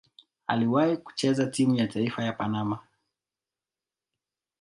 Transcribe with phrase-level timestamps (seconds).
[0.47, 2.79] Aliwahi kucheza timu ya taifa ya Panama.